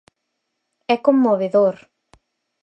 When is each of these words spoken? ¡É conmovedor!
¡É 0.93 0.95
conmovedor! 1.05 1.75